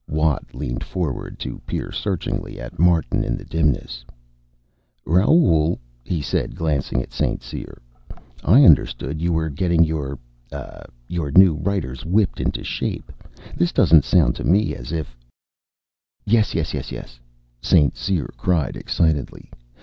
Watt 0.09 0.55
leaned 0.55 0.83
forward 0.83 1.37
to 1.41 1.59
peer 1.67 1.91
searchingly 1.91 2.59
at 2.59 2.79
Martin 2.79 3.23
in 3.23 3.37
the 3.37 3.45
dimness. 3.45 4.03
"Raoul," 5.05 5.79
he 6.03 6.23
said, 6.23 6.55
glancing 6.55 7.03
at 7.03 7.11
St. 7.13 7.43
Cyr, 7.43 7.79
"I 8.43 8.63
understood 8.63 9.21
you 9.21 9.31
were 9.31 9.51
getting 9.51 9.83
your 9.83 10.17
ah 10.51 10.85
your 11.07 11.29
new 11.29 11.53
writers 11.53 12.03
whipped 12.03 12.39
into 12.41 12.63
shape. 12.63 13.11
This 13.55 13.71
doesn't 13.71 14.03
sound 14.05 14.33
to 14.37 14.43
me 14.43 14.73
as 14.73 14.91
if" 14.91 15.15
"Yes, 16.25 16.55
yes, 16.55 16.73
yes, 16.73 16.91
yes," 16.91 17.19
St. 17.61 17.95
Cyr 17.95 18.33
cried 18.37 18.75
excitedly. 18.75 19.51